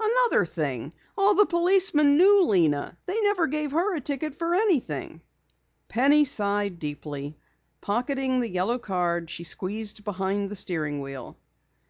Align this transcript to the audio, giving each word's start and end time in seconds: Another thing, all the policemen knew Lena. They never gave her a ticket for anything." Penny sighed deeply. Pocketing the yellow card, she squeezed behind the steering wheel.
Another 0.00 0.46
thing, 0.46 0.94
all 1.18 1.34
the 1.34 1.44
policemen 1.44 2.16
knew 2.16 2.46
Lena. 2.46 2.96
They 3.04 3.20
never 3.20 3.46
gave 3.46 3.72
her 3.72 3.94
a 3.94 4.00
ticket 4.00 4.34
for 4.34 4.54
anything." 4.54 5.20
Penny 5.88 6.24
sighed 6.24 6.78
deeply. 6.78 7.36
Pocketing 7.82 8.40
the 8.40 8.48
yellow 8.48 8.78
card, 8.78 9.28
she 9.28 9.44
squeezed 9.44 10.02
behind 10.02 10.48
the 10.48 10.56
steering 10.56 11.02
wheel. 11.02 11.36